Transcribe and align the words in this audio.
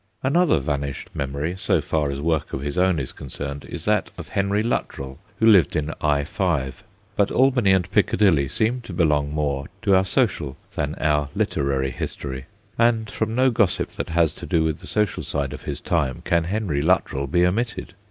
Another 0.23 0.57
vanished 0.57 1.11
memory, 1.13 1.55
so 1.55 1.79
far 1.79 2.09
as 2.09 2.19
work 2.19 2.53
of 2.53 2.61
his 2.61 2.75
own 2.75 2.97
is 2.97 3.11
concerned, 3.11 3.65
is 3.69 3.85
that 3.85 4.09
of 4.17 4.29
Henry 4.29 4.63
Luttrell, 4.63 5.19
who 5.37 5.45
lived 5.45 5.75
in 5.75 5.89
1.5. 6.01 6.73
But 7.15 7.29
Albany 7.29 7.71
and 7.71 7.91
Piccadilly 7.91 8.47
seem 8.47 8.81
to 8.81 8.93
belong 8.93 9.31
more 9.31 9.67
to 9.83 9.93
our 9.93 10.03
social 10.03 10.57
than 10.73 10.95
our 10.95 11.29
literary 11.35 11.91
history, 11.91 12.47
and 12.79 13.11
from 13.11 13.35
no 13.35 13.51
gossip 13.51 13.89
that 13.89 14.09
has 14.09 14.33
to 14.33 14.47
do 14.47 14.63
with 14.63 14.79
the 14.79 14.87
social 14.87 15.23
life 15.39 15.53
of 15.53 15.61
his 15.61 15.79
time 15.79 16.23
can 16.25 16.45
Henry 16.45 16.81
Luttrell 16.81 17.27
be 17.27 17.45
omitted. 17.45 17.93